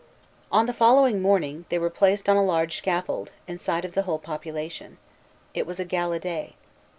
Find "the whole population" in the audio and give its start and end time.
3.93-4.97